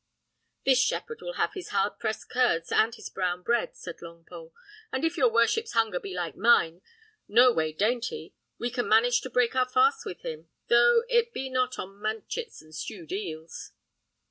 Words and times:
"This 0.65 0.81
shepherd 0.81 1.21
will 1.21 1.33
have 1.33 1.53
his 1.53 1.67
hard 1.69 1.99
pressed 1.99 2.27
curds 2.27 2.71
and 2.71 2.95
his 2.95 3.07
brown 3.07 3.43
bread," 3.43 3.75
said 3.75 3.97
Longpole; 3.99 4.51
"and 4.91 5.05
if 5.05 5.15
your 5.15 5.29
worship's 5.31 5.73
hunger 5.73 5.99
be 5.99 6.11
like 6.15 6.35
mine, 6.35 6.81
no 7.27 7.53
way 7.53 7.71
dainty, 7.71 8.33
we 8.57 8.71
can 8.71 8.87
manage 8.89 9.21
to 9.21 9.29
break 9.29 9.55
our 9.55 9.69
fast 9.69 10.03
with 10.03 10.21
him, 10.25 10.49
though 10.69 11.03
it 11.07 11.33
be 11.35 11.49
not 11.51 11.77
on 11.77 12.01
manchets 12.01 12.63
and 12.63 12.73
stewed 12.73 13.11
eels." 13.11 13.73